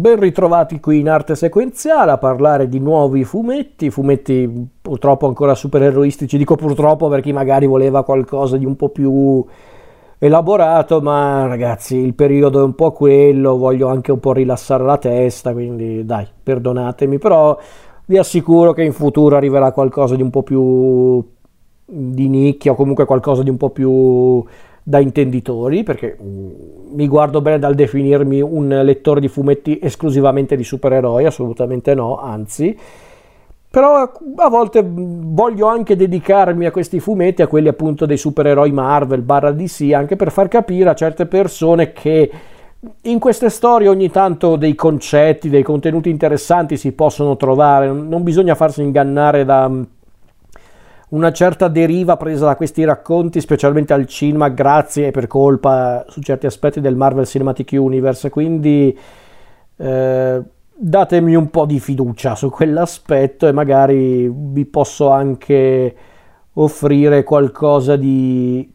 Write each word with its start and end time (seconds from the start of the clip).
Ben 0.00 0.18
ritrovati 0.18 0.80
qui 0.80 1.00
in 1.00 1.10
arte 1.10 1.34
sequenziale 1.34 2.12
a 2.12 2.16
parlare 2.16 2.70
di 2.70 2.78
nuovi 2.78 3.22
fumetti, 3.22 3.90
fumetti 3.90 4.50
purtroppo 4.80 5.26
ancora 5.26 5.54
supereroistici, 5.54 6.38
dico 6.38 6.56
purtroppo 6.56 7.08
per 7.08 7.20
chi 7.20 7.34
magari 7.34 7.66
voleva 7.66 8.02
qualcosa 8.02 8.56
di 8.56 8.64
un 8.64 8.76
po' 8.76 8.88
più 8.88 9.44
elaborato, 10.18 11.02
ma 11.02 11.46
ragazzi 11.46 11.96
il 11.96 12.14
periodo 12.14 12.60
è 12.60 12.62
un 12.62 12.74
po' 12.74 12.92
quello, 12.92 13.58
voglio 13.58 13.88
anche 13.88 14.10
un 14.10 14.20
po' 14.20 14.32
rilassare 14.32 14.84
la 14.84 14.96
testa, 14.96 15.52
quindi 15.52 16.02
dai, 16.06 16.26
perdonatemi, 16.42 17.18
però 17.18 17.58
vi 18.06 18.16
assicuro 18.16 18.72
che 18.72 18.82
in 18.82 18.94
futuro 18.94 19.36
arriverà 19.36 19.70
qualcosa 19.70 20.16
di 20.16 20.22
un 20.22 20.30
po' 20.30 20.42
più 20.42 21.22
di 21.84 22.26
nicchia 22.26 22.72
o 22.72 22.74
comunque 22.74 23.04
qualcosa 23.04 23.42
di 23.42 23.50
un 23.50 23.58
po' 23.58 23.68
più 23.68 24.42
da 24.82 24.98
intenditori, 24.98 25.82
perché 25.82 26.16
mm, 26.20 26.50
mi 26.94 27.06
guardo 27.06 27.40
bene 27.40 27.58
dal 27.58 27.74
definirmi 27.74 28.40
un 28.40 28.68
lettore 28.82 29.20
di 29.20 29.28
fumetti 29.28 29.78
esclusivamente 29.80 30.56
di 30.56 30.64
supereroi, 30.64 31.24
assolutamente 31.24 31.94
no, 31.94 32.18
anzi. 32.18 32.76
Però 33.70 34.02
a 34.02 34.48
volte 34.48 34.84
voglio 34.84 35.68
anche 35.68 35.94
dedicarmi 35.94 36.66
a 36.66 36.72
questi 36.72 36.98
fumetti, 36.98 37.40
a 37.40 37.46
quelli 37.46 37.68
appunto 37.68 38.04
dei 38.04 38.16
supereroi 38.16 38.72
Marvel, 38.72 39.22
barra 39.22 39.52
DC, 39.52 39.92
anche 39.94 40.16
per 40.16 40.32
far 40.32 40.48
capire 40.48 40.90
a 40.90 40.94
certe 40.94 41.26
persone 41.26 41.92
che 41.92 42.30
in 43.02 43.18
queste 43.20 43.48
storie 43.48 43.86
ogni 43.86 44.10
tanto 44.10 44.56
dei 44.56 44.74
concetti, 44.74 45.50
dei 45.50 45.62
contenuti 45.62 46.10
interessanti 46.10 46.76
si 46.76 46.92
possono 46.92 47.36
trovare, 47.36 47.92
non 47.92 48.24
bisogna 48.24 48.56
farsi 48.56 48.82
ingannare 48.82 49.44
da 49.44 49.70
una 51.10 51.32
certa 51.32 51.68
deriva 51.68 52.16
presa 52.16 52.46
da 52.46 52.56
questi 52.56 52.84
racconti, 52.84 53.40
specialmente 53.40 53.92
al 53.92 54.06
cinema, 54.06 54.48
grazie 54.48 55.08
e 55.08 55.10
per 55.10 55.26
colpa 55.26 56.04
su 56.08 56.20
certi 56.20 56.46
aspetti 56.46 56.80
del 56.80 56.94
Marvel 56.94 57.26
Cinematic 57.26 57.70
Universe. 57.72 58.30
Quindi 58.30 58.96
eh, 59.76 60.42
datemi 60.76 61.34
un 61.34 61.50
po' 61.50 61.66
di 61.66 61.80
fiducia 61.80 62.36
su 62.36 62.48
quell'aspetto 62.50 63.48
e 63.48 63.52
magari 63.52 64.30
vi 64.32 64.64
posso 64.66 65.10
anche 65.10 65.94
offrire 66.52 67.24
qualcosa 67.24 67.96
di, 67.96 68.72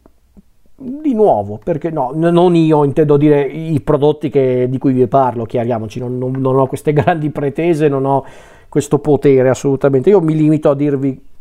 di 0.76 1.14
nuovo, 1.14 1.58
perché 1.64 1.90
no, 1.90 2.12
non 2.14 2.54
io 2.54 2.84
intendo 2.84 3.16
dire 3.16 3.44
i 3.44 3.80
prodotti 3.80 4.30
che, 4.30 4.68
di 4.70 4.78
cui 4.78 4.92
vi 4.92 5.08
parlo, 5.08 5.46
chiariamoci, 5.46 6.00
non, 6.00 6.18
non, 6.18 6.32
non 6.32 6.58
ho 6.60 6.68
queste 6.68 6.92
grandi 6.94 7.30
pretese, 7.30 7.88
non 7.88 8.04
ho 8.06 8.26
questo 8.68 9.00
potere 9.00 9.48
assolutamente, 9.48 10.10
io 10.10 10.20
mi 10.20 10.36
limito 10.36 10.70
a 10.70 10.76
dirvi 10.76 11.34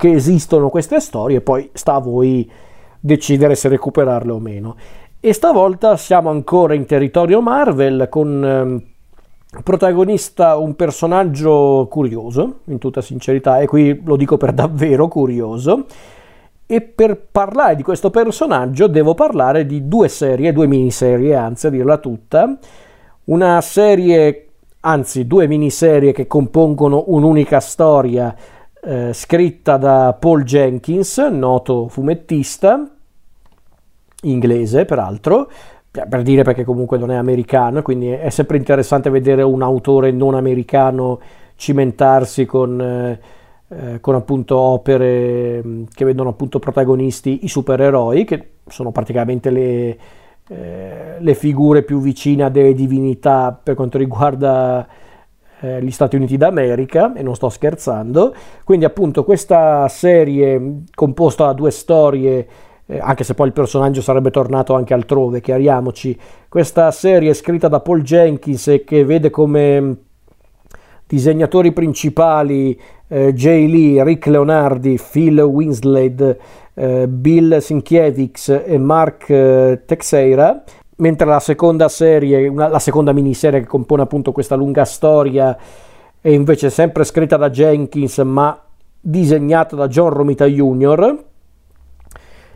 che 0.00 0.12
esistono 0.12 0.70
queste 0.70 0.98
storie, 0.98 1.42
poi 1.42 1.68
sta 1.74 1.96
a 1.96 1.98
voi 1.98 2.50
decidere 2.98 3.54
se 3.54 3.68
recuperarle 3.68 4.32
o 4.32 4.38
meno. 4.38 4.76
E 5.20 5.34
stavolta 5.34 5.98
siamo 5.98 6.30
ancora 6.30 6.72
in 6.72 6.86
territorio 6.86 7.42
Marvel 7.42 8.06
con 8.08 8.82
eh, 9.52 9.60
protagonista 9.62 10.56
un 10.56 10.74
personaggio 10.74 11.86
curioso, 11.90 12.60
in 12.68 12.78
tutta 12.78 13.02
sincerità, 13.02 13.58
e 13.58 13.66
qui 13.66 14.00
lo 14.02 14.16
dico 14.16 14.38
per 14.38 14.52
davvero 14.52 15.06
curioso. 15.06 15.84
E 16.64 16.80
per 16.80 17.20
parlare 17.30 17.76
di 17.76 17.82
questo 17.82 18.08
personaggio 18.08 18.86
devo 18.86 19.12
parlare 19.12 19.66
di 19.66 19.86
due 19.86 20.08
serie, 20.08 20.54
due 20.54 20.66
miniserie, 20.66 21.34
anzi 21.34 21.66
a 21.66 21.70
dirla 21.70 21.98
tutta. 21.98 22.56
Una 23.24 23.60
serie, 23.60 24.46
anzi 24.80 25.26
due 25.26 25.46
miniserie 25.46 26.12
che 26.12 26.26
compongono 26.26 27.04
un'unica 27.08 27.60
storia 27.60 28.34
eh, 28.82 29.12
scritta 29.12 29.76
da 29.76 30.16
Paul 30.18 30.42
Jenkins, 30.44 31.18
noto 31.18 31.88
fumettista, 31.88 32.88
inglese 34.22 34.84
peraltro, 34.84 35.50
per 35.90 36.22
dire 36.22 36.42
perché 36.42 36.64
comunque 36.64 36.98
non 36.98 37.10
è 37.10 37.16
americano, 37.16 37.82
quindi 37.82 38.08
è 38.08 38.30
sempre 38.30 38.56
interessante 38.56 39.10
vedere 39.10 39.42
un 39.42 39.62
autore 39.62 40.12
non 40.12 40.34
americano 40.34 41.18
cimentarsi 41.56 42.46
con, 42.46 42.80
eh, 42.80 43.20
eh, 43.68 44.00
con 44.00 44.14
appunto 44.14 44.56
opere 44.56 45.62
mm, 45.64 45.84
che 45.92 46.04
vedono 46.04 46.30
appunto 46.30 46.58
protagonisti 46.58 47.40
i 47.42 47.48
supereroi, 47.48 48.24
che 48.24 48.50
sono 48.66 48.92
praticamente 48.92 49.50
le, 49.50 49.98
eh, 50.48 51.16
le 51.18 51.34
figure 51.34 51.82
più 51.82 52.00
vicine 52.00 52.44
a 52.44 52.48
delle 52.48 52.72
divinità 52.72 53.58
per 53.60 53.74
quanto 53.74 53.98
riguarda 53.98 54.86
eh, 55.60 55.82
gli 55.82 55.90
Stati 55.90 56.16
Uniti 56.16 56.36
d'America 56.36 57.14
e 57.14 57.22
non 57.22 57.34
sto 57.34 57.48
scherzando. 57.48 58.34
Quindi 58.64 58.84
appunto 58.84 59.24
questa 59.24 59.86
serie 59.88 60.82
composta 60.94 61.46
da 61.46 61.52
due 61.52 61.70
storie 61.70 62.46
eh, 62.90 62.98
anche 63.00 63.22
se 63.22 63.34
poi 63.34 63.46
il 63.46 63.52
personaggio 63.52 64.02
sarebbe 64.02 64.30
tornato 64.30 64.74
anche 64.74 64.94
altrove, 64.94 65.40
chiariamoci. 65.40 66.18
Questa 66.48 66.90
serie 66.90 67.34
scritta 67.34 67.68
da 67.68 67.78
Paul 67.78 68.02
Jenkins 68.02 68.66
e 68.66 68.82
che 68.84 69.04
vede 69.04 69.30
come 69.30 69.96
disegnatori 71.06 71.72
principali 71.72 72.78
eh, 73.06 73.32
Jay 73.32 73.68
Lee, 73.68 74.02
Rick 74.02 74.26
Leonardi, 74.26 74.98
Phil 75.10 75.40
Winslade, 75.40 76.38
eh, 76.74 77.06
Bill 77.06 77.58
Sinkiewicz 77.58 78.62
e 78.64 78.78
Mark 78.78 79.28
eh, 79.28 79.82
Texeira 79.86 80.64
mentre 81.00 81.26
la 81.26 81.40
seconda 81.40 81.88
serie, 81.88 82.46
una, 82.46 82.68
la 82.68 82.78
seconda 82.78 83.12
miniserie 83.12 83.60
che 83.60 83.66
compone 83.66 84.02
appunto 84.02 84.32
questa 84.32 84.54
lunga 84.54 84.84
storia 84.84 85.56
è 86.20 86.28
invece 86.28 86.70
sempre 86.70 87.04
scritta 87.04 87.36
da 87.36 87.50
Jenkins 87.50 88.18
ma 88.18 88.58
disegnata 89.00 89.76
da 89.76 89.88
John 89.88 90.10
Romita 90.10 90.46
Jr. 90.46 91.24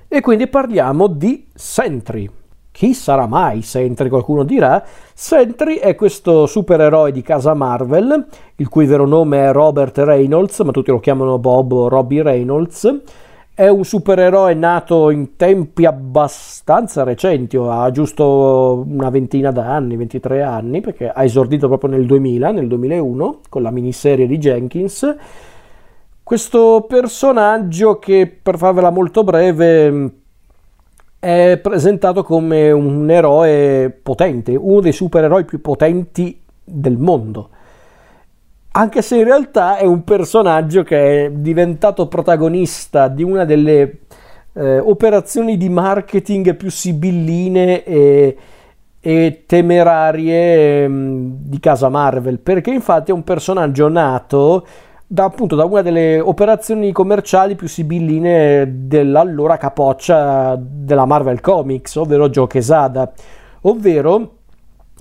E 0.06 0.20
quindi 0.20 0.46
parliamo 0.46 1.06
di 1.08 1.48
Sentry. 1.54 2.30
Chi 2.70 2.92
sarà 2.92 3.26
mai 3.26 3.62
Sentry? 3.62 4.08
Qualcuno 4.08 4.44
dirà. 4.44 4.84
Sentry 5.14 5.76
è 5.76 5.94
questo 5.94 6.46
supereroe 6.46 7.12
di 7.12 7.22
casa 7.22 7.54
Marvel, 7.54 8.26
il 8.56 8.68
cui 8.68 8.86
vero 8.86 9.06
nome 9.06 9.48
è 9.48 9.52
Robert 9.52 9.96
Reynolds, 9.98 10.60
ma 10.60 10.72
tutti 10.72 10.90
lo 10.90 11.00
chiamano 11.00 11.38
Bob 11.38 11.72
o 11.72 11.88
Robbie 11.88 12.22
Reynolds 12.22 13.02
è 13.54 13.68
un 13.68 13.84
supereroe 13.84 14.52
nato 14.54 15.10
in 15.10 15.36
tempi 15.36 15.86
abbastanza 15.86 17.04
recenti, 17.04 17.56
ha 17.56 17.88
giusto 17.92 18.84
una 18.88 19.10
ventina 19.10 19.52
d'anni, 19.52 19.96
23 19.96 20.42
anni, 20.42 20.80
perché 20.80 21.08
ha 21.08 21.22
esordito 21.22 21.68
proprio 21.68 21.90
nel 21.90 22.04
2000, 22.04 22.50
nel 22.50 22.66
2001, 22.66 23.40
con 23.48 23.62
la 23.62 23.70
miniserie 23.70 24.26
di 24.26 24.38
Jenkins. 24.38 25.16
Questo 26.24 26.84
personaggio 26.88 28.00
che, 28.00 28.38
per 28.42 28.58
farvela 28.58 28.90
molto 28.90 29.22
breve, 29.22 30.10
è 31.20 31.60
presentato 31.62 32.24
come 32.24 32.72
un 32.72 33.08
eroe 33.08 33.88
potente, 34.02 34.56
uno 34.56 34.80
dei 34.80 34.92
supereroi 34.92 35.44
più 35.44 35.60
potenti 35.60 36.42
del 36.64 36.98
mondo 36.98 37.50
anche 38.76 39.02
se 39.02 39.16
in 39.18 39.24
realtà 39.24 39.76
è 39.76 39.84
un 39.84 40.02
personaggio 40.02 40.82
che 40.82 41.26
è 41.26 41.30
diventato 41.30 42.08
protagonista 42.08 43.06
di 43.06 43.22
una 43.22 43.44
delle 43.44 44.00
eh, 44.52 44.78
operazioni 44.80 45.56
di 45.56 45.68
marketing 45.68 46.56
più 46.56 46.70
sibilline 46.70 47.84
e, 47.84 48.36
e 48.98 49.42
temerarie 49.46 50.88
mh, 50.88 51.36
di 51.42 51.60
casa 51.60 51.88
Marvel, 51.88 52.40
perché 52.40 52.70
infatti 52.70 53.12
è 53.12 53.14
un 53.14 53.22
personaggio 53.22 53.88
nato 53.88 54.66
da, 55.06 55.22
appunto 55.22 55.54
da 55.54 55.64
una 55.64 55.82
delle 55.82 56.18
operazioni 56.18 56.90
commerciali 56.90 57.54
più 57.54 57.68
sibilline 57.68 58.86
dell'allora 58.88 59.56
capoccia 59.56 60.58
della 60.58 61.04
Marvel 61.04 61.40
Comics, 61.40 61.94
ovvero 61.94 62.28
Joe 62.28 62.48
Quesada, 62.48 63.12
ovvero 63.62 64.38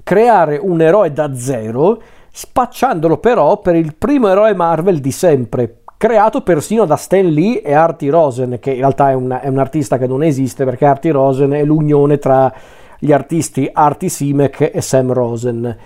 creare 0.04 0.60
un 0.62 0.80
eroe 0.80 1.12
da 1.12 1.36
zero 1.36 2.00
spacciandolo 2.36 3.20
però 3.20 3.60
per 3.60 3.76
il 3.76 3.96
primo 3.96 4.28
eroe 4.28 4.56
Marvel 4.56 5.00
di 5.00 5.12
sempre, 5.12 5.82
creato 5.98 6.42
persino 6.42 6.84
da 6.86 6.96
Stan 6.96 7.28
Lee 7.28 7.62
e 7.62 7.74
Artie 7.74 8.10
Rosen, 8.10 8.58
che 8.60 8.72
in 8.72 8.78
realtà 8.78 9.12
è, 9.12 9.14
una, 9.14 9.40
è 9.40 9.48
un 9.48 9.60
artista 9.60 10.00
che 10.00 10.08
non 10.08 10.24
esiste 10.24 10.66
perché 10.66 10.86
Artie 10.86 11.12
Rosen 11.12 11.52
è 11.52 11.64
l'unione 11.64 12.18
tra 12.18 12.52
gli 12.98 13.12
artisti 13.12 13.70
Artie 13.72 14.10
Simek 14.10 14.72
e 14.74 14.82
Sam 14.82 15.14
Rosen. 15.14 15.78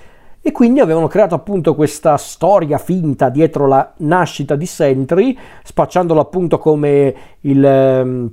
E 0.42 0.52
quindi 0.54 0.80
avevano 0.80 1.08
creato 1.08 1.36
appunto 1.36 1.76
questa 1.76 2.16
storia 2.16 2.78
finta 2.78 3.28
dietro 3.28 3.68
la 3.68 3.92
nascita 3.98 4.56
di 4.56 4.66
Sentry, 4.66 5.38
spacciandolo 5.64 6.22
appunto 6.22 6.58
come 6.60 7.16
il... 7.42 7.64
Um, 7.64 8.32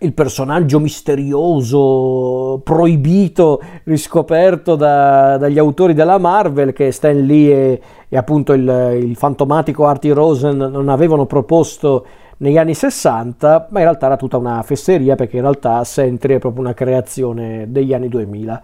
il 0.00 0.12
personaggio 0.12 0.78
misterioso, 0.78 2.60
proibito, 2.62 3.60
riscoperto 3.84 4.76
da, 4.76 5.36
dagli 5.38 5.58
autori 5.58 5.92
della 5.92 6.18
Marvel 6.18 6.72
che 6.72 6.92
Stan 6.92 7.18
Lee 7.18 7.52
e, 7.52 7.80
e 8.08 8.16
appunto 8.16 8.52
il, 8.52 8.98
il, 9.02 9.16
fantomatico 9.16 9.86
Artie 9.86 10.12
Rosen 10.12 10.56
non 10.56 10.88
avevano 10.88 11.26
proposto 11.26 12.06
negli 12.38 12.58
anni 12.58 12.74
60, 12.74 13.68
ma 13.70 13.78
in 13.80 13.84
realtà 13.84 14.06
era 14.06 14.16
tutta 14.16 14.36
una 14.36 14.62
fesseria 14.62 15.16
perché 15.16 15.36
in 15.36 15.42
realtà 15.42 15.82
Sentry 15.82 16.36
è 16.36 16.38
proprio 16.38 16.62
una 16.62 16.74
creazione 16.74 17.66
degli 17.68 17.92
anni 17.92 18.08
2000. 18.08 18.62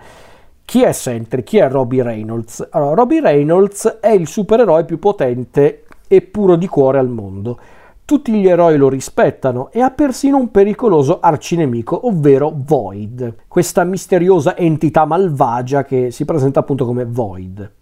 Chi 0.64 0.82
è 0.82 0.92
Sentry? 0.92 1.42
Chi 1.42 1.58
è 1.58 1.68
Robbie 1.68 2.02
Reynolds? 2.04 2.68
Allora, 2.70 2.94
Robbie 2.94 3.20
Reynolds 3.20 3.98
è 4.00 4.10
il 4.10 4.28
supereroe 4.28 4.84
più 4.84 5.00
potente 5.00 5.82
e 6.06 6.22
puro 6.22 6.54
di 6.54 6.68
cuore 6.68 6.98
al 6.98 7.08
mondo 7.08 7.58
tutti 8.06 8.32
gli 8.32 8.46
eroi 8.46 8.76
lo 8.76 8.90
rispettano 8.90 9.70
e 9.70 9.80
ha 9.80 9.90
persino 9.90 10.36
un 10.36 10.50
pericoloso 10.50 11.20
arcinemico, 11.20 12.06
ovvero 12.06 12.52
Void, 12.54 13.34
questa 13.48 13.82
misteriosa 13.84 14.56
entità 14.56 15.06
malvagia 15.06 15.84
che 15.84 16.10
si 16.10 16.26
presenta 16.26 16.60
appunto 16.60 16.84
come 16.84 17.06
Void. 17.06 17.72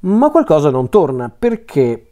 Ma 0.00 0.30
qualcosa 0.30 0.70
non 0.70 0.88
torna, 0.88 1.30
perché? 1.36 2.10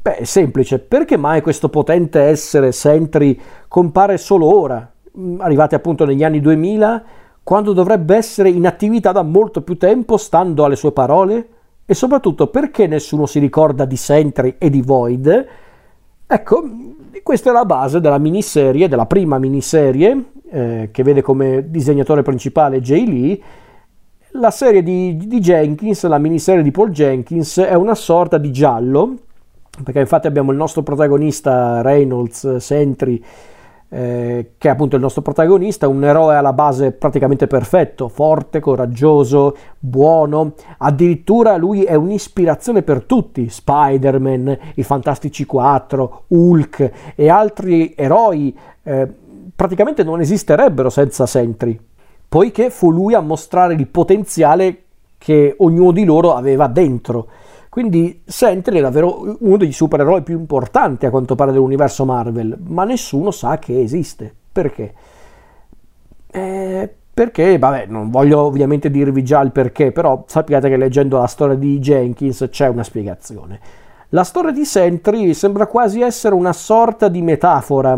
Beh, 0.00 0.16
è 0.16 0.24
semplice, 0.24 0.78
perché 0.78 1.16
mai 1.16 1.42
questo 1.42 1.68
potente 1.68 2.20
essere 2.20 2.72
Sentry 2.72 3.38
compare 3.66 4.16
solo 4.16 4.56
ora, 4.56 4.90
mm, 5.18 5.40
arrivati 5.40 5.74
appunto 5.74 6.04
negli 6.04 6.22
anni 6.22 6.40
2000, 6.40 7.04
quando 7.42 7.72
dovrebbe 7.72 8.14
essere 8.14 8.48
in 8.48 8.66
attività 8.66 9.10
da 9.10 9.22
molto 9.22 9.62
più 9.62 9.76
tempo, 9.76 10.16
stando 10.16 10.64
alle 10.64 10.76
sue 10.76 10.92
parole? 10.92 11.48
E 11.84 11.94
soprattutto 11.94 12.46
perché 12.46 12.86
nessuno 12.86 13.26
si 13.26 13.40
ricorda 13.40 13.84
di 13.84 13.96
Sentry 13.96 14.54
e 14.58 14.70
di 14.70 14.82
Void? 14.82 15.46
Ecco, 16.32 16.62
questa 17.24 17.50
è 17.50 17.52
la 17.52 17.64
base 17.64 18.00
della 18.00 18.18
miniserie, 18.18 18.86
della 18.86 19.06
prima 19.06 19.36
miniserie, 19.40 20.26
eh, 20.48 20.88
che 20.92 21.02
vede 21.02 21.22
come 21.22 21.68
disegnatore 21.68 22.22
principale 22.22 22.80
Jay 22.80 23.04
Lee. 23.04 23.40
La 24.34 24.52
serie 24.52 24.84
di, 24.84 25.16
di 25.16 25.40
Jenkins, 25.40 26.06
la 26.06 26.18
miniserie 26.18 26.62
di 26.62 26.70
Paul 26.70 26.90
Jenkins, 26.90 27.58
è 27.58 27.74
una 27.74 27.96
sorta 27.96 28.38
di 28.38 28.52
giallo, 28.52 29.16
perché 29.82 29.98
infatti 29.98 30.28
abbiamo 30.28 30.52
il 30.52 30.56
nostro 30.56 30.84
protagonista 30.84 31.82
Reynolds 31.82 32.58
Sentry 32.58 33.20
eh, 33.92 34.52
che 34.56 34.68
è 34.68 34.70
appunto 34.70 34.94
il 34.94 35.02
nostro 35.02 35.20
protagonista, 35.20 35.88
un 35.88 36.04
eroe 36.04 36.36
alla 36.36 36.52
base 36.52 36.92
praticamente 36.92 37.46
perfetto, 37.46 38.08
forte, 38.08 38.60
coraggioso, 38.60 39.56
buono, 39.78 40.54
addirittura 40.78 41.56
lui 41.56 41.82
è 41.82 41.94
un'ispirazione 41.94 42.82
per 42.82 43.02
tutti, 43.02 43.48
Spider-Man, 43.48 44.58
i 44.76 44.82
Fantastici 44.84 45.44
4, 45.44 46.22
Hulk 46.28 46.90
e 47.16 47.28
altri 47.28 47.92
eroi 47.96 48.56
eh, 48.84 49.08
praticamente 49.54 50.04
non 50.04 50.20
esisterebbero 50.20 50.88
senza 50.88 51.26
Sentry, 51.26 51.78
poiché 52.28 52.70
fu 52.70 52.90
lui 52.90 53.14
a 53.14 53.20
mostrare 53.20 53.74
il 53.74 53.88
potenziale 53.88 54.84
che 55.18 55.54
ognuno 55.58 55.90
di 55.90 56.04
loro 56.04 56.34
aveva 56.34 56.66
dentro. 56.66 57.26
Quindi 57.70 58.22
Sentry 58.26 58.78
è 58.78 58.80
davvero 58.82 59.36
uno 59.38 59.56
dei 59.56 59.70
supereroi 59.70 60.22
più 60.22 60.36
importanti 60.36 61.06
a 61.06 61.10
quanto 61.10 61.36
pare 61.36 61.52
dell'universo 61.52 62.04
Marvel, 62.04 62.58
ma 62.66 62.82
nessuno 62.82 63.30
sa 63.30 63.60
che 63.60 63.80
esiste. 63.80 64.34
Perché? 64.50 64.92
Eh, 66.26 66.94
perché, 67.14 67.58
vabbè, 67.58 67.86
non 67.86 68.10
voglio 68.10 68.40
ovviamente 68.40 68.90
dirvi 68.90 69.22
già 69.22 69.40
il 69.40 69.52
perché, 69.52 69.92
però 69.92 70.24
sappiate 70.26 70.68
che 70.68 70.76
leggendo 70.76 71.18
la 71.18 71.28
storia 71.28 71.54
di 71.54 71.78
Jenkins 71.78 72.48
c'è 72.50 72.66
una 72.66 72.82
spiegazione. 72.82 73.60
La 74.08 74.24
storia 74.24 74.50
di 74.50 74.64
Sentry 74.64 75.32
sembra 75.32 75.68
quasi 75.68 76.00
essere 76.00 76.34
una 76.34 76.52
sorta 76.52 77.06
di 77.06 77.22
metafora 77.22 77.96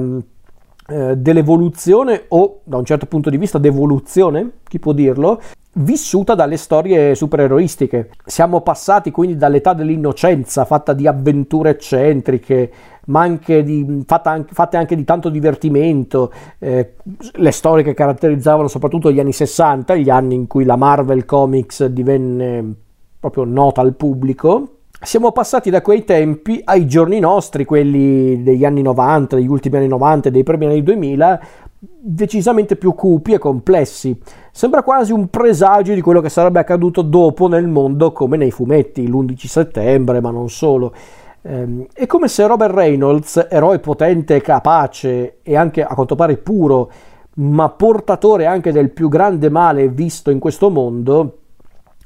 eh, 0.92 1.16
dell'evoluzione 1.16 2.24
o 2.28 2.60
da 2.64 2.76
un 2.76 2.84
certo 2.84 3.06
punto 3.06 3.30
di 3.30 3.38
vista 3.38 3.56
d'evoluzione, 3.56 4.58
chi 4.68 4.78
può 4.78 4.92
dirlo, 4.92 5.40
vissuta 5.74 6.34
dalle 6.34 6.58
storie 6.58 7.14
supereroistiche. 7.14 8.10
Siamo 8.26 8.60
passati 8.60 9.10
quindi 9.10 9.36
dall'età 9.36 9.72
dell'innocenza, 9.72 10.66
fatta 10.66 10.92
di 10.92 11.06
avventure 11.06 11.70
eccentriche, 11.70 12.70
ma 13.06 13.22
anche 13.22 13.62
di, 13.62 14.04
anche, 14.06 14.52
fatte 14.52 14.76
anche 14.76 14.94
di 14.94 15.04
tanto 15.04 15.30
divertimento, 15.30 16.30
eh, 16.58 16.94
le 17.32 17.50
storie 17.52 17.82
che 17.82 17.94
caratterizzavano 17.94 18.68
soprattutto 18.68 19.10
gli 19.10 19.18
anni 19.18 19.32
60, 19.32 19.94
gli 19.94 20.10
anni 20.10 20.34
in 20.34 20.46
cui 20.46 20.64
la 20.64 20.76
Marvel 20.76 21.24
Comics 21.24 21.86
divenne 21.86 22.74
proprio 23.18 23.44
nota 23.44 23.80
al 23.80 23.94
pubblico. 23.94 24.81
Siamo 25.04 25.32
passati 25.32 25.68
da 25.68 25.82
quei 25.82 26.04
tempi 26.04 26.60
ai 26.64 26.86
giorni 26.86 27.18
nostri, 27.18 27.64
quelli 27.64 28.40
degli 28.44 28.64
anni 28.64 28.82
90, 28.82 29.34
degli 29.34 29.48
ultimi 29.48 29.78
anni 29.78 29.88
90 29.88 30.28
e 30.28 30.30
dei 30.30 30.44
primi 30.44 30.66
anni 30.66 30.82
2000, 30.84 31.40
decisamente 31.80 32.76
più 32.76 32.94
cupi 32.94 33.32
e 33.32 33.38
complessi. 33.38 34.16
Sembra 34.52 34.84
quasi 34.84 35.10
un 35.10 35.26
presagio 35.26 35.92
di 35.92 36.00
quello 36.00 36.20
che 36.20 36.28
sarebbe 36.28 36.60
accaduto 36.60 37.02
dopo 37.02 37.48
nel 37.48 37.66
mondo 37.66 38.12
come 38.12 38.36
nei 38.36 38.52
fumetti, 38.52 39.08
l'11 39.08 39.46
settembre, 39.46 40.20
ma 40.20 40.30
non 40.30 40.48
solo. 40.48 40.94
Ehm, 41.42 41.86
è 41.92 42.06
come 42.06 42.28
se 42.28 42.46
Robert 42.46 42.72
Reynolds, 42.72 43.48
eroe 43.50 43.80
potente 43.80 44.40
capace 44.40 45.38
e 45.42 45.56
anche 45.56 45.82
a 45.82 45.94
quanto 45.94 46.14
pare 46.14 46.36
puro, 46.36 46.90
ma 47.34 47.68
portatore 47.70 48.46
anche 48.46 48.70
del 48.70 48.90
più 48.90 49.08
grande 49.08 49.50
male 49.50 49.88
visto 49.88 50.30
in 50.30 50.38
questo 50.38 50.70
mondo, 50.70 51.38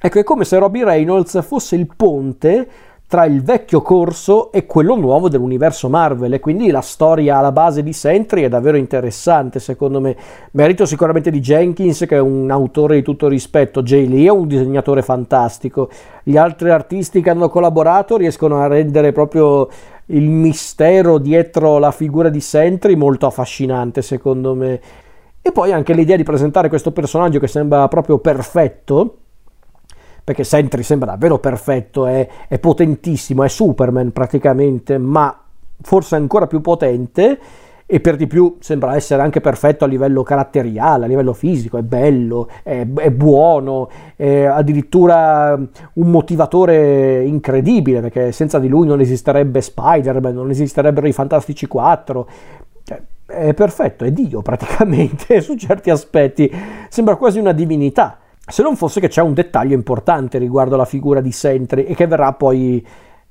ecco, 0.00 0.18
è 0.18 0.24
come 0.24 0.44
se 0.46 0.58
Robbie 0.58 0.84
Reynolds 0.84 1.42
fosse 1.42 1.76
il 1.76 1.88
ponte 1.94 2.68
tra 3.08 3.24
il 3.24 3.42
vecchio 3.42 3.82
corso 3.82 4.50
e 4.50 4.66
quello 4.66 4.96
nuovo 4.96 5.28
dell'universo 5.28 5.88
Marvel 5.88 6.32
e 6.32 6.40
quindi 6.40 6.70
la 6.70 6.80
storia 6.80 7.38
alla 7.38 7.52
base 7.52 7.84
di 7.84 7.92
Sentry 7.92 8.42
è 8.42 8.48
davvero 8.48 8.76
interessante 8.76 9.60
secondo 9.60 10.00
me. 10.00 10.16
Merito 10.52 10.84
sicuramente 10.86 11.30
di 11.30 11.38
Jenkins 11.38 12.00
che 12.00 12.16
è 12.16 12.20
un 12.20 12.50
autore 12.50 12.96
di 12.96 13.02
tutto 13.02 13.28
rispetto. 13.28 13.82
Jay 13.82 14.08
Lee 14.08 14.26
è 14.26 14.30
un 14.30 14.48
disegnatore 14.48 15.02
fantastico. 15.02 15.88
Gli 16.24 16.36
altri 16.36 16.70
artisti 16.70 17.20
che 17.22 17.30
hanno 17.30 17.48
collaborato 17.48 18.16
riescono 18.16 18.60
a 18.60 18.66
rendere 18.66 19.12
proprio 19.12 19.68
il 20.06 20.28
mistero 20.28 21.18
dietro 21.18 21.78
la 21.78 21.92
figura 21.92 22.28
di 22.28 22.40
Sentry 22.40 22.96
molto 22.96 23.26
affascinante 23.26 24.02
secondo 24.02 24.54
me. 24.54 24.80
E 25.40 25.52
poi 25.52 25.70
anche 25.70 25.94
l'idea 25.94 26.16
di 26.16 26.24
presentare 26.24 26.68
questo 26.68 26.90
personaggio 26.90 27.38
che 27.38 27.46
sembra 27.46 27.86
proprio 27.86 28.18
perfetto 28.18 29.18
perché 30.26 30.42
Sentry 30.42 30.82
sembra 30.82 31.12
davvero 31.12 31.38
perfetto, 31.38 32.04
è, 32.04 32.26
è 32.48 32.58
potentissimo, 32.58 33.44
è 33.44 33.48
Superman 33.48 34.10
praticamente, 34.10 34.98
ma 34.98 35.40
forse 35.80 36.16
ancora 36.16 36.48
più 36.48 36.60
potente 36.60 37.38
e 37.86 38.00
per 38.00 38.16
di 38.16 38.26
più 38.26 38.56
sembra 38.58 38.96
essere 38.96 39.22
anche 39.22 39.40
perfetto 39.40 39.84
a 39.84 39.86
livello 39.86 40.24
caratteriale, 40.24 41.04
a 41.04 41.06
livello 41.06 41.32
fisico, 41.32 41.78
è 41.78 41.82
bello, 41.82 42.48
è, 42.64 42.84
è 42.92 43.10
buono, 43.12 43.88
è 44.16 44.42
addirittura 44.46 45.52
un 45.92 46.10
motivatore 46.10 47.22
incredibile 47.22 48.00
perché 48.00 48.32
senza 48.32 48.58
di 48.58 48.66
lui 48.66 48.88
non 48.88 48.98
esisterebbe 48.98 49.60
Spider-Man, 49.60 50.34
non 50.34 50.50
esisterebbero 50.50 51.06
i 51.06 51.12
Fantastici 51.12 51.68
4. 51.68 52.28
Cioè, 52.82 53.00
è 53.26 53.54
perfetto, 53.54 54.02
è 54.02 54.10
Dio 54.10 54.42
praticamente 54.42 55.38
su 55.40 55.54
certi 55.54 55.90
aspetti, 55.90 56.52
sembra 56.88 57.14
quasi 57.14 57.38
una 57.38 57.52
divinità 57.52 58.18
se 58.46 58.62
non 58.62 58.76
fosse 58.76 59.00
che 59.00 59.08
c'è 59.08 59.22
un 59.22 59.34
dettaglio 59.34 59.74
importante 59.74 60.38
riguardo 60.38 60.76
la 60.76 60.84
figura 60.84 61.20
di 61.20 61.32
Sentry 61.32 61.84
e 61.84 61.94
che 61.94 62.06
verrà 62.06 62.32
poi 62.32 62.84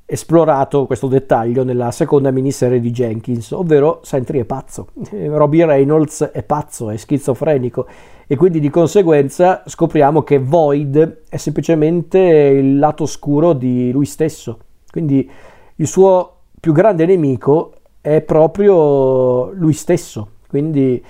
esplorato 0.08 0.86
questo 0.86 1.08
dettaglio 1.08 1.64
nella 1.64 1.90
seconda 1.90 2.30
miniserie 2.30 2.80
di 2.80 2.92
Jenkins, 2.92 3.52
ovvero 3.52 4.02
Sentry 4.04 4.40
è 4.40 4.46
pazzo, 4.46 4.90
Robbie 5.10 5.66
Reynolds 5.66 6.24
è 6.24 6.44
pazzo, 6.44 6.90
è 6.90 6.98
schizofrenico 6.98 7.88
e 8.28 8.36
quindi 8.36 8.60
di 8.60 8.70
conseguenza 8.70 9.64
scopriamo 9.66 10.22
che 10.22 10.38
Void 10.38 11.24
è 11.30 11.38
semplicemente 11.38 12.20
il 12.20 12.78
lato 12.78 13.04
oscuro 13.04 13.54
di 13.54 13.92
lui 13.92 14.06
stesso, 14.06 14.60
quindi 14.92 15.30
il 15.78 15.88
suo 15.88 16.34
più 16.60 16.72
grande 16.72 17.06
nemico 17.06 17.74
è 18.02 18.22
proprio 18.22 19.50
lui 19.52 19.74
stesso, 19.74 20.30
quindi 20.48 21.04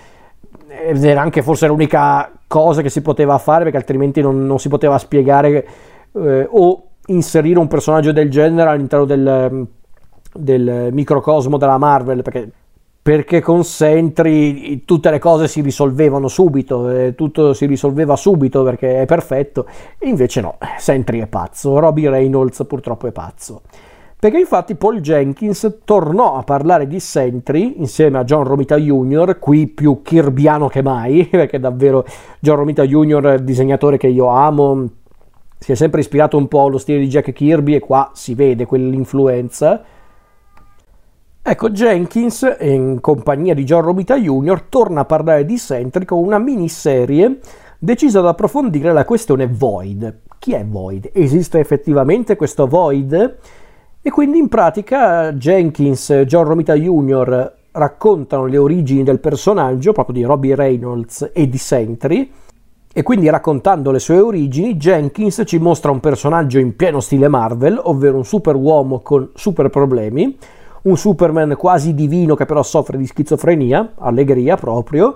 ed 0.84 1.04
era 1.04 1.22
anche 1.22 1.42
forse 1.42 1.68
l'unica 1.68 2.32
cosa 2.48 2.82
che 2.82 2.90
si 2.90 3.02
poteva 3.02 3.38
fare 3.38 3.64
perché 3.64 3.78
altrimenti 3.78 4.22
non, 4.22 4.46
non 4.46 4.60
si 4.60 4.70
poteva 4.70 4.98
spiegare 4.98 5.68
eh, 6.14 6.48
o 6.50 6.84
inserire 7.08 7.60
un 7.60 7.68
personaggio 7.68 8.12
del 8.12 8.30
genere 8.30 8.70
all'interno 8.70 9.06
del, 9.06 9.68
del 10.34 10.90
microcosmo 10.92 11.58
della 11.58 11.78
Marvel 11.78 12.22
perché, 12.22 12.50
perché 13.02 13.42
con 13.42 13.64
Sentry 13.64 14.84
tutte 14.86 15.12
le 15.12 15.20
cose 15.20 15.48
si 15.48 15.62
risolvevano 15.62 16.28
subito, 16.28 16.90
eh, 16.90 17.14
tutto 17.16 17.54
si 17.54 17.66
risolveva 17.66 18.16
subito 18.16 18.64
perché 18.64 19.02
è 19.02 19.06
perfetto 19.06 19.68
e 19.98 20.08
invece 20.08 20.42
no, 20.42 20.58
Sentry 20.78 21.22
è 21.22 21.28
pazzo, 21.28 21.80
Robbie 21.80 22.10
Reynolds 22.10 22.64
purtroppo 22.68 23.08
è 23.08 23.12
pazzo 23.12 23.62
perché 24.18 24.40
infatti 24.40 24.76
Paul 24.76 25.02
Jenkins 25.02 25.80
tornò 25.84 26.36
a 26.36 26.44
parlare 26.44 26.88
di 26.88 27.00
Sentry 27.00 27.76
insieme 27.78 28.18
a 28.18 28.24
John 28.24 28.44
Romita 28.44 28.78
Jr., 28.78 29.38
qui 29.40 29.68
più 29.68 30.02
kirbiano 30.02 30.68
che 30.68 30.82
mai, 30.82 31.26
perché 31.32 31.60
davvero 31.60 32.06
John 32.40 32.58
Romita 32.58 32.84
Jr., 32.84 33.40
disegnatore 33.42 33.98
che 33.98 34.08
io 34.08 34.28
amo, 34.28 34.88
si 35.58 35.72
è 35.72 35.76
sempre 35.76 36.00
ispirato 36.00 36.38
un 36.38 36.48
po' 36.48 36.66
allo 36.66 36.78
stile 36.78 37.00
di 37.00 37.08
Jack 37.08 37.32
Kirby 37.32 37.76
e 37.76 37.80
qua 37.80 38.12
si 38.14 38.34
vede 38.36 38.66
quell'influenza. 38.66 39.84
Ecco, 41.48 41.70
Jenkins, 41.70 42.56
in 42.62 43.00
compagnia 43.02 43.54
di 43.54 43.64
John 43.64 43.84
Romita 43.84 44.18
Jr., 44.18 44.62
torna 44.64 45.02
a 45.02 45.06
parlare 45.06 45.46
di 45.46 45.58
Sentry 45.58 46.06
con 46.06 46.24
una 46.24 46.40
miniserie 46.40 47.40
decisa 47.78 48.20
ad 48.20 48.26
approfondire 48.26 48.92
la 48.92 49.06
questione 49.06 49.48
Void. 49.48 50.22
Chi 50.40 50.54
è 50.54 50.66
Void? 50.66 51.12
Esiste 51.14 51.60
effettivamente 51.60 52.36
questo 52.36 52.66
Void? 52.66 53.38
E 54.08 54.12
quindi 54.12 54.38
in 54.38 54.50
pratica 54.50 55.34
Jenkins 55.34 56.12
e 56.12 56.26
John 56.28 56.44
Romita 56.44 56.76
Jr. 56.76 57.54
raccontano 57.72 58.46
le 58.46 58.60
origini 58.60 59.02
del 59.02 59.20
personaggio, 59.20 59.94
proprio 59.94 60.14
di 60.14 60.24
Robbie 60.24 60.54
Reynolds 60.54 61.32
e 61.34 61.50
di 61.50 61.58
Sentry, 61.58 62.32
e 62.94 63.02
quindi 63.02 63.28
raccontando 63.32 63.90
le 63.90 63.98
sue 63.98 64.20
origini, 64.20 64.76
Jenkins 64.76 65.42
ci 65.48 65.58
mostra 65.58 65.90
un 65.90 66.02
personaggio 66.02 66.60
in 66.60 66.76
pieno 66.76 67.00
stile 67.00 67.28
Marvel, 67.28 67.82
ovvero 67.82 68.18
un 68.18 68.26
super 68.26 68.54
uomo 68.54 69.00
con 69.00 69.32
super 69.34 69.70
problemi, 69.70 70.38
un 70.84 70.98
Superman 70.98 71.56
quasi 71.56 71.96
divino 71.96 72.36
che 72.36 72.46
però 72.46 72.62
soffre 72.62 73.00
di 73.00 73.08
schizofrenia, 73.08 73.94
allegria 73.98 74.56
proprio, 74.56 75.16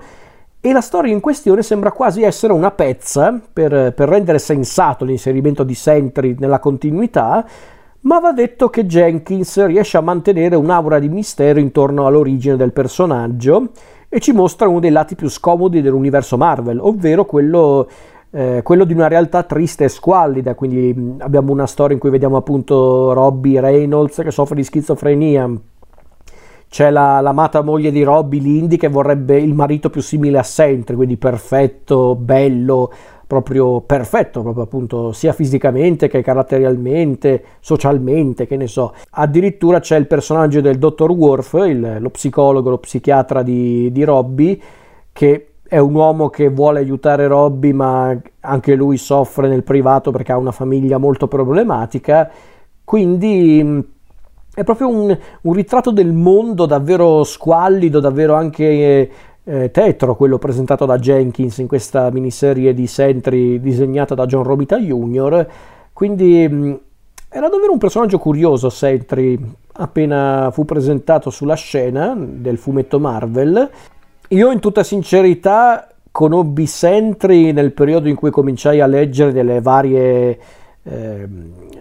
e 0.60 0.72
la 0.72 0.82
storia 0.82 1.14
in 1.14 1.20
questione 1.20 1.62
sembra 1.62 1.92
quasi 1.92 2.24
essere 2.24 2.54
una 2.54 2.72
pezza 2.72 3.40
per, 3.54 3.94
per 3.94 4.10
rendere 4.10 4.40
sensato 4.40 5.06
l'inserimento 5.06 5.62
di 5.62 5.76
Sentry 5.76 6.36
nella 6.40 6.58
continuità, 6.58 7.46
ma 8.02 8.20
va 8.20 8.32
detto 8.32 8.70
che 8.70 8.86
Jenkins 8.86 9.66
riesce 9.66 9.98
a 9.98 10.02
mantenere 10.02 10.56
un'aura 10.56 11.00
di 11.00 11.10
mistero 11.10 11.60
intorno 11.60 12.06
all'origine 12.06 12.56
del 12.56 12.72
personaggio 12.72 13.72
e 14.08 14.20
ci 14.20 14.32
mostra 14.32 14.68
uno 14.68 14.80
dei 14.80 14.92
lati 14.92 15.16
più 15.16 15.30
scomodi 15.30 15.82
dell'universo 15.82 16.38
Marvel, 16.38 16.80
ovvero 16.80 17.26
quello, 17.26 17.88
eh, 18.32 18.62
quello 18.64 18.86
di 18.86 18.94
una 18.94 19.08
realtà 19.08 19.44
triste 19.44 19.84
e 19.84 19.90
squallida. 19.90 20.56
Quindi 20.56 21.18
abbiamo 21.20 21.52
una 21.52 21.68
storia 21.68 21.94
in 21.94 22.00
cui 22.00 22.10
vediamo 22.10 22.38
appunto 22.38 23.14
Robbie 23.14 23.60
Reynolds 23.60 24.22
che 24.24 24.32
soffre 24.32 24.56
di 24.56 24.64
schizofrenia, 24.64 25.52
c'è 26.70 26.92
la, 26.92 27.20
l'amata 27.20 27.62
moglie 27.62 27.92
di 27.92 28.04
Robbie, 28.04 28.40
Lindy, 28.40 28.78
che 28.78 28.90
vorrebbe 28.90 29.38
il 29.38 29.56
marito 29.56 29.90
più 29.90 30.02
simile 30.02 30.38
a 30.38 30.44
Sentry, 30.44 30.96
quindi 30.96 31.18
perfetto, 31.18 32.16
bello, 32.16 32.92
proprio 33.30 33.82
perfetto, 33.82 34.42
proprio 34.42 34.64
appunto 34.64 35.12
sia 35.12 35.34
fisicamente 35.34 36.08
che 36.08 36.24
caratterialmente, 36.24 37.44
socialmente, 37.60 38.48
che 38.48 38.58
ne 38.58 38.66
so. 38.66 38.96
Addirittura 39.12 39.80
c'è 39.80 39.98
il 39.98 40.08
personaggio 40.08 40.62
del 40.62 40.80
dottor 40.80 41.12
Worf, 41.12 41.54
il, 41.68 41.98
lo 42.00 42.10
psicologo, 42.10 42.72
lo 42.72 42.80
psichiatra 42.80 43.44
di, 43.44 43.92
di 43.92 44.04
Robbie, 44.04 44.60
che 45.14 45.50
è 45.62 45.78
un 45.78 45.94
uomo 45.94 46.30
che 46.30 46.50
vuole 46.50 46.80
aiutare 46.80 47.28
Robbie, 47.28 47.72
ma 47.72 48.20
anche 48.40 48.74
lui 48.74 48.98
soffre 48.98 49.48
nel 49.48 49.62
privato 49.62 50.10
perché 50.10 50.32
ha 50.32 50.38
una 50.38 50.52
famiglia 50.52 50.98
molto 50.98 51.28
problematica. 51.28 52.32
Quindi 52.84 53.86
è 54.56 54.64
proprio 54.64 54.90
un, 54.90 55.16
un 55.42 55.54
ritratto 55.54 55.92
del 55.92 56.14
mondo 56.14 56.66
davvero 56.66 57.24
squallido, 57.24 58.00
davvero 58.00 58.34
anche 58.34 59.10
eh, 59.50 59.72
tetro, 59.72 60.16
quello 60.16 60.38
presentato 60.38 60.86
da 60.86 61.00
Jenkins 61.00 61.58
in 61.58 61.68
questa 61.68 62.12
miniserie 62.12 62.74
di 62.76 62.86
Sentry 62.86 63.60
disegnata 63.60 64.14
da 64.14 64.28
John 64.28 64.44
Romita 64.44 64.78
Jr. 64.78 65.48
Quindi 65.92 66.48
mh, 66.48 66.56
mm, 66.56 66.74
era 67.30 67.50
davvero 67.50 67.72
un 67.72 67.80
personaggio 67.80 68.20
curioso 68.20 68.70
Sentry 68.70 69.40
appena 69.74 70.52
fu 70.52 70.66
presentato 70.66 71.32
sulla 71.32 71.56
scena 71.56 72.16
del 72.16 72.60
fumetto 72.60 73.00
Marvel. 73.00 73.70
Io 74.30 74.52
in 74.52 74.60
tutta 74.60 74.84
sincerità 74.84 75.88
conobbi 76.12 76.68
Sentry 76.68 77.52
nel 77.52 77.72
periodo 77.72 78.08
in 78.08 78.16
cui 78.16 78.30
cominciai 78.30 78.82
a 78.82 78.86
leggere 78.86 79.32
delle 79.32 79.62
varie 79.62 80.40
eh, 80.84 81.28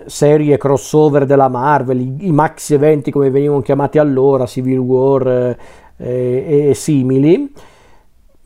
serie 0.07 0.57
crossover 0.57 1.27
della 1.27 1.49
Marvel, 1.49 2.01
i, 2.01 2.33
maxi 2.33 2.73
eventi 2.73 3.11
come 3.11 3.29
venivano 3.29 3.61
chiamati 3.61 3.99
allora, 3.99 4.47
Civil 4.47 4.79
War 4.79 5.57
e, 5.99 6.69
e 6.71 6.75
simili. 6.75 7.53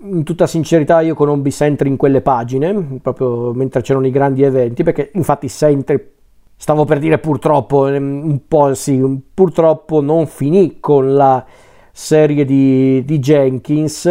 In 0.04 0.24
tutta 0.24 0.48
sincerità 0.48 1.00
io 1.00 1.14
conobbi 1.14 1.52
Sentry 1.52 1.88
in 1.88 1.96
quelle 1.96 2.22
pagine, 2.22 2.98
proprio 3.00 3.52
mentre 3.52 3.82
c'erano 3.82 4.06
i 4.06 4.10
grandi 4.10 4.42
eventi, 4.42 4.82
perché 4.82 5.12
infatti 5.14 5.46
Sentry, 5.46 6.04
stavo 6.56 6.84
per 6.84 6.98
dire 6.98 7.18
purtroppo, 7.18 7.86
ehm, 7.86 8.22
un 8.24 8.40
po' 8.48 8.74
sì, 8.74 9.00
purtroppo 9.32 10.00
non 10.00 10.26
finì 10.26 10.80
con 10.80 11.14
la 11.14 11.44
serie 11.92 12.44
di, 12.44 13.04
di 13.04 13.18
Jenkins, 13.20 14.06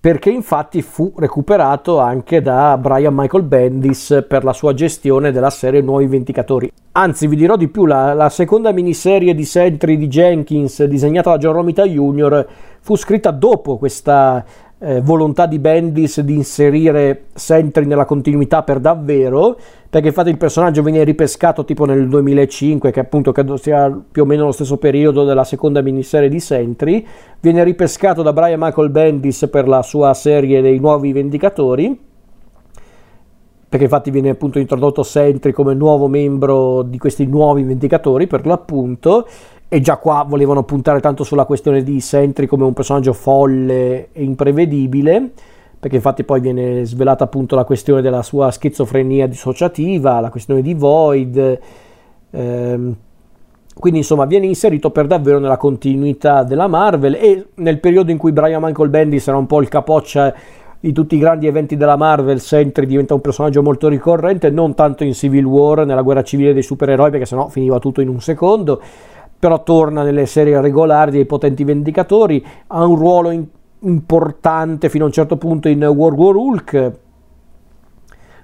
perché 0.00 0.30
infatti 0.30 0.80
fu 0.80 1.12
recuperato 1.16 1.98
anche 1.98 2.40
da 2.40 2.78
Brian 2.78 3.14
Michael 3.14 3.42
Bendis 3.42 4.24
per 4.28 4.44
la 4.44 4.52
sua 4.52 4.72
gestione 4.72 5.32
della 5.32 5.50
serie 5.50 5.80
Nuovi 5.80 6.06
Vendicatori. 6.06 6.70
Anzi, 6.92 7.26
vi 7.26 7.34
dirò 7.34 7.56
di 7.56 7.68
più, 7.68 7.84
la, 7.84 8.12
la 8.14 8.28
seconda 8.28 8.72
miniserie 8.72 9.34
di 9.34 9.44
Sentry 9.44 9.96
di 9.96 10.06
Jenkins, 10.06 10.84
disegnata 10.84 11.30
da 11.30 11.38
John 11.38 11.54
Romita 11.54 11.84
Jr., 11.84 12.46
fu 12.80 12.96
scritta 12.96 13.32
dopo 13.32 13.76
questa 13.76 14.44
eh, 14.80 15.00
volontà 15.00 15.46
di 15.46 15.58
Bendis 15.58 16.20
di 16.20 16.34
inserire 16.34 17.26
Sentry 17.34 17.84
nella 17.84 18.04
continuità 18.04 18.62
per 18.62 18.78
davvero, 18.78 19.58
perché 19.90 20.08
infatti 20.08 20.30
il 20.30 20.36
personaggio 20.36 20.82
viene 20.82 21.02
ripescato 21.02 21.64
tipo 21.64 21.84
nel 21.84 22.08
2005, 22.08 22.90
che 22.90 23.00
appunto 23.00 23.32
credo 23.32 23.56
sia 23.56 23.90
più 24.10 24.22
o 24.22 24.24
meno 24.24 24.44
lo 24.44 24.52
stesso 24.52 24.76
periodo 24.76 25.24
della 25.24 25.44
seconda 25.44 25.80
miniserie 25.80 26.28
di 26.28 26.40
Sentry, 26.40 27.04
viene 27.40 27.64
ripescato 27.64 28.22
da 28.22 28.32
Brian 28.32 28.60
Michael 28.60 28.90
Bendis 28.90 29.48
per 29.50 29.66
la 29.66 29.82
sua 29.82 30.14
serie 30.14 30.60
dei 30.60 30.78
nuovi 30.78 31.12
Vendicatori, 31.12 32.06
perché 33.68 33.84
infatti 33.84 34.10
viene 34.10 34.30
appunto 34.30 34.58
introdotto 34.58 35.02
Sentry 35.02 35.52
come 35.52 35.74
nuovo 35.74 36.08
membro 36.08 36.82
di 36.82 36.96
questi 36.98 37.26
nuovi 37.26 37.64
Vendicatori 37.64 38.26
per 38.26 38.46
l'appunto, 38.46 39.26
e 39.68 39.80
già 39.80 39.98
qua 39.98 40.24
volevano 40.26 40.62
puntare 40.62 41.00
tanto 41.00 41.24
sulla 41.24 41.44
questione 41.44 41.82
di 41.82 42.00
Sentry 42.00 42.46
come 42.46 42.64
un 42.64 42.72
personaggio 42.72 43.12
folle 43.12 44.08
e 44.12 44.22
imprevedibile, 44.22 45.30
perché 45.78 45.96
infatti 45.96 46.24
poi 46.24 46.40
viene 46.40 46.84
svelata 46.86 47.24
appunto 47.24 47.54
la 47.54 47.64
questione 47.64 48.00
della 48.00 48.22
sua 48.22 48.50
schizofrenia 48.50 49.26
dissociativa, 49.26 50.20
la 50.20 50.30
questione 50.30 50.62
di 50.62 50.72
Void, 50.72 51.60
ehm, 52.30 52.96
quindi 53.78 54.00
insomma 54.00 54.24
viene 54.24 54.46
inserito 54.46 54.90
per 54.90 55.06
davvero 55.06 55.38
nella 55.38 55.58
continuità 55.58 56.42
della 56.42 56.66
Marvel 56.66 57.14
e 57.14 57.48
nel 57.56 57.78
periodo 57.78 58.10
in 58.10 58.16
cui 58.16 58.32
Brian 58.32 58.62
Michael 58.62 58.88
Bendis 58.88 59.28
era 59.28 59.36
un 59.36 59.46
po' 59.46 59.60
il 59.60 59.68
capoccia 59.68 60.34
di 60.80 60.92
tutti 60.92 61.16
i 61.16 61.18
grandi 61.18 61.46
eventi 61.46 61.76
della 61.76 61.96
Marvel, 61.96 62.40
Sentry 62.40 62.86
diventa 62.86 63.14
un 63.14 63.20
personaggio 63.20 63.62
molto 63.62 63.88
ricorrente, 63.88 64.48
non 64.50 64.74
tanto 64.74 65.04
in 65.04 65.12
Civil 65.12 65.44
War, 65.44 65.84
nella 65.84 66.02
guerra 66.02 66.22
civile 66.22 66.52
dei 66.52 66.62
supereroi, 66.62 67.10
perché 67.10 67.26
sennò 67.26 67.48
finiva 67.48 67.78
tutto 67.80 68.00
in 68.00 68.08
un 68.08 68.20
secondo, 68.20 68.80
però 69.38 69.62
torna 69.62 70.02
nelle 70.02 70.26
serie 70.26 70.60
regolari 70.60 71.10
dei 71.10 71.26
potenti 71.26 71.64
vendicatori, 71.64 72.44
ha 72.66 72.84
un 72.84 72.96
ruolo 72.96 73.30
in, 73.30 73.46
importante 73.80 74.88
fino 74.88 75.04
a 75.04 75.06
un 75.06 75.12
certo 75.12 75.36
punto 75.36 75.68
in 75.68 75.82
World 75.84 76.18
War 76.18 76.36
Hulk, 76.36 76.92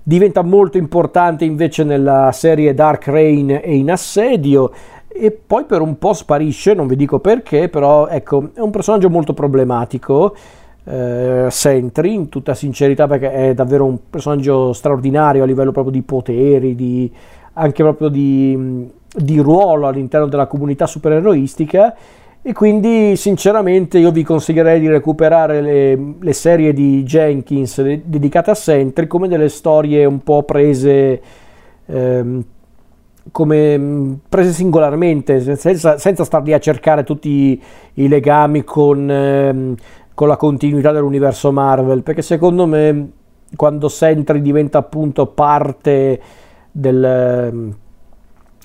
diventa 0.03 0.43
molto 0.43 0.77
importante 0.77 1.45
invece 1.45 1.83
nella 1.83 2.31
serie 2.33 2.75
Dark 2.75 3.07
Reign 3.09 3.51
e 3.51 3.75
in 3.75 3.91
Assedio 3.91 4.71
e 5.09 5.31
poi 5.31 5.65
per 5.65 5.81
un 5.81 5.97
po' 5.99 6.13
sparisce, 6.13 6.75
non 6.75 6.87
vi 6.87 6.97
dico 6.97 7.21
perché, 7.21 7.69
però 7.69 8.09
ecco, 8.09 8.51
è 8.53 8.61
un 8.61 8.71
personaggio 8.71 9.09
molto 9.09 9.33
problematico. 9.33 10.35
Eh, 10.87 11.47
Sentry, 11.49 12.13
in 12.13 12.29
tutta 12.29 12.53
sincerità, 12.53 13.07
perché 13.07 13.31
è 13.31 13.55
davvero 13.55 13.87
un 13.87 13.97
personaggio 14.11 14.73
straordinario 14.73 15.43
a 15.43 15.47
livello 15.47 15.73
proprio 15.73 15.93
di 15.93 16.03
poteri, 16.03 16.75
di, 16.75 17.11
anche 17.55 17.83
proprio 17.83 18.09
di 18.09 18.91
di 19.15 19.39
ruolo 19.39 19.87
all'interno 19.87 20.27
della 20.27 20.47
comunità 20.47 20.87
supereroistica 20.87 21.95
e 22.47 22.53
quindi 22.53 23.17
sinceramente 23.17 23.99
io 23.99 24.11
vi 24.11 24.23
consiglierei 24.23 24.79
di 24.79 24.89
recuperare 24.89 25.63
le, 25.63 26.15
le 26.21 26.33
serie 26.33 26.75
di 26.75 27.03
Jenkins 27.03 27.81
dedicate 27.81 28.51
a 28.51 28.55
Sentry 28.55 29.07
come 29.07 29.29
delle 29.29 29.49
storie 29.49 30.05
un 30.05 30.23
po' 30.23 30.43
prese 30.43 31.23
ehm, 31.87 32.45
come 33.31 33.79
mm, 33.79 34.13
prese 34.29 34.51
singolarmente 34.51 35.57
senza, 35.57 35.97
senza 35.97 36.25
star 36.25 36.43
lì 36.43 36.53
a 36.53 36.59
cercare 36.59 37.05
tutti 37.05 37.59
i, 37.95 38.09
legami 38.09 38.63
con, 38.63 39.11
ehm, 39.11 39.75
con 40.13 40.29
la 40.29 40.37
continuità 40.37 40.93
dell'universo 40.93 41.51
Marvel 41.51 42.03
perché 42.03 42.21
secondo 42.21 42.67
me 42.67 43.11
quando 43.57 43.89
Sentry 43.89 44.43
diventa 44.43 44.79
appunto 44.79 45.29
parte 45.29 46.21
del 46.71 47.75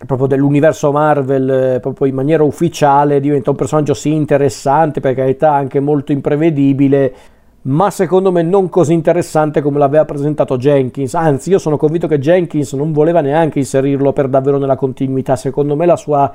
proprio 0.06 0.28
dell'universo 0.28 0.92
Marvel 0.92 1.50
eh, 1.50 1.80
proprio 1.80 2.08
in 2.08 2.16
maniera 2.16 2.44
ufficiale 2.44 3.20
diventa 3.20 3.50
un 3.50 3.56
personaggio 3.56 3.94
sì 3.94 4.14
interessante 4.14 5.00
per 5.00 5.14
carità 5.14 5.54
anche 5.54 5.80
molto 5.80 6.12
imprevedibile 6.12 7.14
ma 7.62 7.90
secondo 7.92 8.32
me 8.32 8.42
non 8.42 8.70
così 8.70 8.94
interessante 8.94 9.62
come 9.62 9.80
l'aveva 9.80 10.06
presentato 10.06 10.58
Jenkins. 10.58 11.14
Anzi 11.14 11.50
io 11.50 11.60
sono 11.60 11.76
convinto 11.76 12.08
che 12.08 12.18
Jenkins 12.18 12.72
non 12.74 12.94
voleva 12.94 13.20
neanche 13.20 13.60
inserirlo 13.60 14.14
per 14.14 14.30
davvero 14.30 14.58
nella 14.58 14.78
continuità. 14.78 15.36
Secondo 15.36 15.76
me 15.76 15.86
la 15.86 15.98
sua 15.98 16.34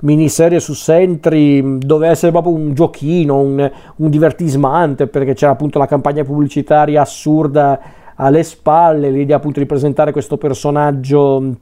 miniserie 0.00 0.60
su 0.60 0.72
Sentry 0.72 1.78
doveva 1.78 2.12
essere 2.12 2.32
proprio 2.32 2.54
un 2.54 2.72
giochino 2.72 3.38
un, 3.38 3.70
un 3.96 4.10
divertismante 4.10 5.08
perché 5.08 5.34
c'era 5.34 5.52
appunto 5.52 5.78
la 5.78 5.86
campagna 5.86 6.24
pubblicitaria 6.24 7.02
assurda 7.02 7.78
alle 8.14 8.42
spalle 8.42 9.10
l'idea 9.10 9.36
appunto 9.36 9.60
di 9.60 9.66
presentare 9.66 10.12
questo 10.12 10.38
personaggio 10.38 11.54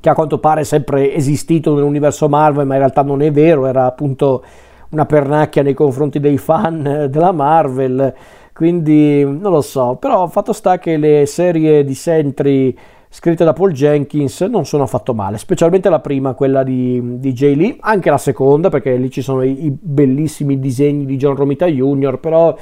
che 0.00 0.08
a 0.08 0.14
quanto 0.14 0.38
pare 0.38 0.62
è 0.62 0.64
sempre 0.64 1.14
esistito 1.14 1.74
nell'universo 1.74 2.28
Marvel, 2.28 2.66
ma 2.66 2.74
in 2.74 2.80
realtà 2.80 3.02
non 3.02 3.22
è 3.22 3.30
vero, 3.30 3.66
era 3.66 3.86
appunto 3.86 4.42
una 4.90 5.06
pernacchia 5.06 5.62
nei 5.62 5.74
confronti 5.74 6.20
dei 6.20 6.38
fan 6.38 7.08
della 7.10 7.32
Marvel, 7.32 8.14
quindi 8.52 9.24
non 9.24 9.52
lo 9.52 9.62
so, 9.62 9.96
però 9.96 10.26
fatto 10.26 10.52
sta 10.52 10.78
che 10.78 10.96
le 10.96 11.26
serie 11.26 11.84
di 11.84 11.94
Sentry 11.94 12.76
scritte 13.08 13.44
da 13.44 13.52
Paul 13.52 13.72
Jenkins 13.72 14.40
non 14.42 14.64
sono 14.64 14.84
affatto 14.84 15.12
male, 15.12 15.36
specialmente 15.36 15.90
la 15.90 16.00
prima, 16.00 16.32
quella 16.32 16.62
di, 16.62 17.18
di 17.18 17.32
Jay 17.32 17.54
Lee, 17.54 17.76
anche 17.80 18.08
la 18.08 18.18
seconda, 18.18 18.70
perché 18.70 18.96
lì 18.96 19.10
ci 19.10 19.20
sono 19.20 19.42
i, 19.42 19.66
i 19.66 19.70
bellissimi 19.70 20.58
disegni 20.58 21.04
di 21.04 21.16
John 21.16 21.34
Romita 21.34 21.66
Jr., 21.66 22.18
però 22.18 22.56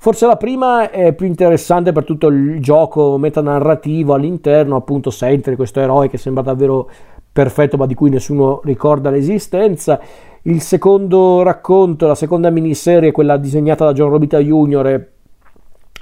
Forse 0.00 0.26
la 0.26 0.36
prima 0.36 0.90
è 0.90 1.12
più 1.12 1.26
interessante 1.26 1.90
per 1.90 2.04
tutto 2.04 2.28
il 2.28 2.60
gioco 2.60 3.18
metanarrativo 3.18 4.14
all'interno, 4.14 4.76
appunto 4.76 5.10
Sentry, 5.10 5.56
questo 5.56 5.80
eroe 5.80 6.08
che 6.08 6.18
sembra 6.18 6.44
davvero 6.44 6.88
perfetto 7.32 7.76
ma 7.76 7.84
di 7.84 7.94
cui 7.94 8.08
nessuno 8.08 8.60
ricorda 8.62 9.10
l'esistenza. 9.10 10.00
Il 10.42 10.60
secondo 10.60 11.42
racconto, 11.42 12.06
la 12.06 12.14
seconda 12.14 12.48
miniserie, 12.48 13.10
quella 13.10 13.36
disegnata 13.38 13.86
da 13.86 13.92
John 13.92 14.10
Robita 14.10 14.38
Jr., 14.38 14.86
è 14.86 15.08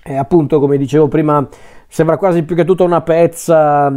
E 0.08 0.14
appunto, 0.14 0.60
come 0.60 0.76
dicevo 0.76 1.08
prima, 1.08 1.48
sembra 1.88 2.18
quasi 2.18 2.42
più 2.42 2.54
che 2.54 2.66
tutta 2.66 2.84
una 2.84 3.00
pezza 3.00 3.90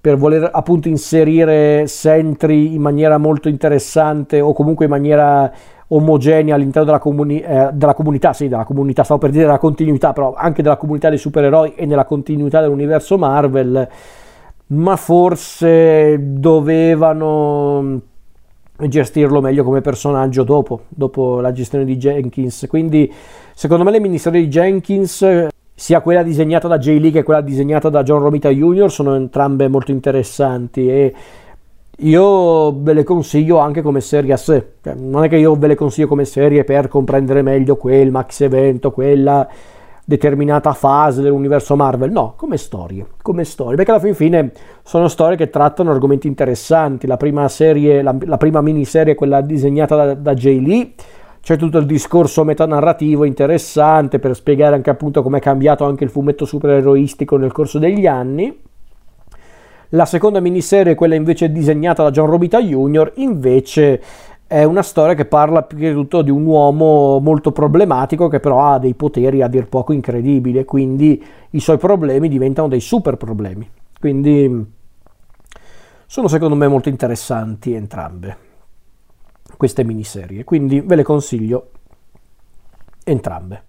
per 0.00 0.16
voler 0.16 0.48
appunto 0.50 0.88
inserire 0.88 1.86
Sentry 1.86 2.74
in 2.74 2.80
maniera 2.80 3.18
molto 3.18 3.50
interessante 3.50 4.40
o 4.40 4.54
comunque 4.54 4.86
in 4.86 4.90
maniera 4.90 5.52
omogenea 5.94 6.54
all'interno 6.54 6.84
della, 6.84 6.98
comuni- 6.98 7.40
eh, 7.40 7.70
della, 7.72 7.94
comunità, 7.94 8.32
sì, 8.32 8.48
della 8.48 8.64
comunità, 8.64 9.04
stavo 9.04 9.20
per 9.20 9.30
dire 9.30 9.44
della 9.44 9.58
continuità, 9.58 10.12
però 10.12 10.34
anche 10.34 10.62
della 10.62 10.76
comunità 10.76 11.08
dei 11.08 11.18
supereroi 11.18 11.74
e 11.74 11.86
nella 11.86 12.04
continuità 12.04 12.60
dell'universo 12.60 13.18
Marvel, 13.18 13.88
ma 14.66 14.96
forse 14.96 16.18
dovevano 16.20 18.00
gestirlo 18.88 19.40
meglio 19.40 19.64
come 19.64 19.80
personaggio 19.80 20.42
dopo, 20.44 20.82
dopo 20.88 21.40
la 21.40 21.52
gestione 21.52 21.84
di 21.84 21.96
Jenkins. 21.96 22.66
Quindi, 22.68 23.12
secondo 23.54 23.84
me, 23.84 23.90
le 23.90 24.00
miniserie 24.00 24.40
di 24.40 24.48
Jenkins, 24.48 25.48
sia 25.74 26.00
quella 26.00 26.22
disegnata 26.22 26.68
da 26.68 26.78
Jay 26.78 26.98
Lee 26.98 27.10
che 27.10 27.22
quella 27.22 27.40
disegnata 27.40 27.88
da 27.88 28.02
John 28.02 28.20
Romita 28.20 28.48
Jr., 28.48 28.90
sono 28.90 29.14
entrambe 29.14 29.68
molto 29.68 29.90
interessanti 29.90 30.88
e 30.88 31.14
io 31.98 32.72
ve 32.80 32.94
le 32.94 33.04
consiglio 33.04 33.58
anche 33.58 33.82
come 33.82 34.00
serie 34.00 34.32
a 34.32 34.36
sé. 34.36 34.74
Cioè, 34.82 34.94
non 34.94 35.24
è 35.24 35.28
che 35.28 35.36
io 35.36 35.54
ve 35.54 35.68
le 35.68 35.74
consiglio 35.74 36.08
come 36.08 36.24
serie 36.24 36.64
per 36.64 36.88
comprendere 36.88 37.42
meglio 37.42 37.76
quel 37.76 38.10
max 38.10 38.40
evento, 38.40 38.90
quella 38.90 39.48
determinata 40.04 40.72
fase 40.72 41.22
dell'universo 41.22 41.76
Marvel, 41.76 42.10
no, 42.10 42.34
come 42.36 42.56
storie, 42.56 43.06
come 43.22 43.44
storie, 43.44 43.76
perché 43.76 43.92
alla 43.92 44.00
fin 44.00 44.14
fine 44.14 44.52
sono 44.82 45.06
storie 45.06 45.36
che 45.36 45.48
trattano 45.48 45.90
argomenti 45.90 46.26
interessanti. 46.26 47.06
La 47.06 47.16
prima 47.16 47.46
serie, 47.48 48.02
la, 48.02 48.14
la 48.24 48.36
prima 48.36 48.60
miniserie, 48.60 49.14
quella 49.14 49.40
disegnata 49.40 49.96
da, 49.96 50.14
da 50.14 50.34
Jay 50.34 50.60
Lee, 50.60 50.92
c'è 51.40 51.56
tutto 51.56 51.78
il 51.78 51.86
discorso 51.86 52.44
metanarrativo 52.44 53.24
interessante 53.24 54.18
per 54.18 54.34
spiegare 54.34 54.76
anche 54.76 54.90
appunto 54.90 55.22
come 55.22 55.38
è 55.38 55.40
cambiato 55.40 55.84
anche 55.84 56.04
il 56.04 56.10
fumetto 56.10 56.44
supereroistico 56.44 57.36
nel 57.36 57.52
corso 57.52 57.78
degli 57.78 58.06
anni. 58.06 58.56
La 59.94 60.06
seconda 60.06 60.40
miniserie, 60.40 60.94
quella 60.94 61.14
invece 61.14 61.52
disegnata 61.52 62.02
da 62.02 62.10
John 62.10 62.30
Robita 62.30 62.62
Jr., 62.62 63.12
invece 63.16 64.02
è 64.46 64.64
una 64.64 64.82
storia 64.82 65.14
che 65.14 65.26
parla 65.26 65.62
più 65.62 65.76
che 65.76 65.92
tutto 65.92 66.22
di 66.22 66.30
un 66.30 66.46
uomo 66.46 67.18
molto 67.20 67.52
problematico 67.52 68.28
che 68.28 68.40
però 68.40 68.72
ha 68.72 68.78
dei 68.78 68.94
poteri 68.94 69.42
a 69.42 69.48
dir 69.48 69.66
poco 69.68 69.92
incredibili 69.92 70.64
quindi 70.64 71.22
i 71.50 71.60
suoi 71.60 71.76
problemi 71.76 72.28
diventano 72.28 72.68
dei 72.68 72.80
super 72.80 73.16
problemi. 73.16 73.68
Quindi 74.00 74.66
sono 76.06 76.28
secondo 76.28 76.54
me 76.54 76.68
molto 76.68 76.88
interessanti 76.88 77.74
entrambe 77.74 78.36
queste 79.58 79.84
miniserie, 79.84 80.44
quindi 80.44 80.80
ve 80.80 80.96
le 80.96 81.02
consiglio 81.02 81.70
entrambe. 83.04 83.64